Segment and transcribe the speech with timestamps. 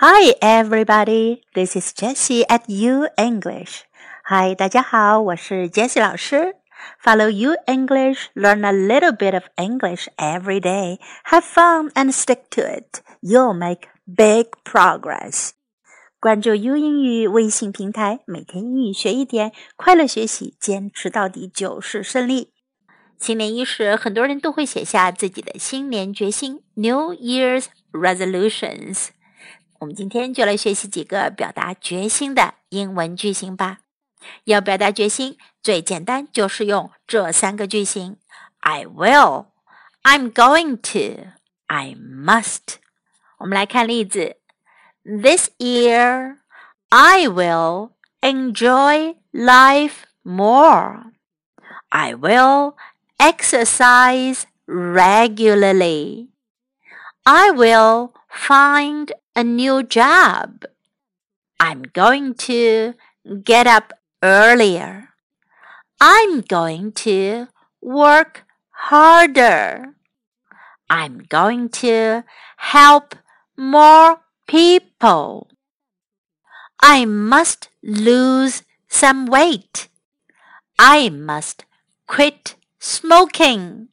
[0.00, 1.42] Hi, everybody.
[1.56, 3.82] This is Jessie at U English.
[4.30, 6.54] Hi, 大家好，我是 Jessie 老师。
[7.02, 11.00] Follow U English, learn a little bit of English every day.
[11.24, 13.00] Have fun and stick to it.
[13.20, 15.50] You'll make big progress.
[16.20, 22.52] 关注 U 英语微信平台，每天英语学一点，快乐学习，坚持到底就是胜利。
[23.18, 29.08] 新年伊始，很多人都会写下自己的新年决心 （New Year's Resolutions）。
[29.79, 33.79] 我们今天就来学习几个表达决心的英文句型吧。
[34.45, 38.17] 要表达决心，最简单就是用这三个句型：
[38.59, 39.47] I will,
[40.03, 41.31] I'm going to,
[41.67, 42.75] I must。
[43.39, 44.37] 我们来看例子：
[45.03, 46.37] This year,
[46.87, 51.11] I will enjoy life more.
[51.89, 52.75] I will
[53.17, 56.29] exercise regularly.
[57.30, 60.64] I will find a new job.
[61.60, 62.94] I'm going to
[63.44, 65.10] get up earlier.
[66.00, 67.48] I'm going to
[67.82, 69.92] work harder.
[70.88, 72.24] I'm going to
[72.56, 73.14] help
[73.58, 75.50] more people.
[76.80, 79.88] I must lose some weight.
[80.78, 81.66] I must
[82.06, 83.88] quit smoking.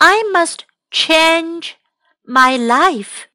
[0.00, 1.75] I must change
[2.25, 3.25] my life.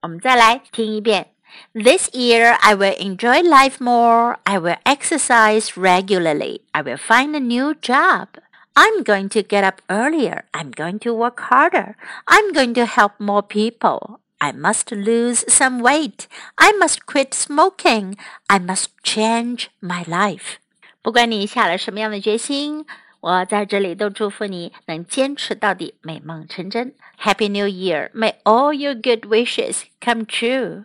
[0.00, 1.32] 我们再来听一遍。
[1.74, 4.36] This year, I will enjoy life more.
[4.44, 6.60] I will exercise regularly.
[6.72, 8.28] I will find a new job.
[8.74, 10.44] I'm going to get up earlier.
[10.52, 11.96] I'm going to work harder.
[12.26, 14.20] I'm going to help more people.
[14.40, 16.28] I must lose some weight.
[16.56, 18.16] I must quit smoking.
[18.48, 20.58] I must change my life.
[21.02, 22.84] 不管你下了什么样的决心，
[23.23, 26.93] 我在这里都祝福你能坚持到底，美梦成真。
[27.17, 28.11] Happy New Year!
[28.11, 30.83] May all your good wishes come true.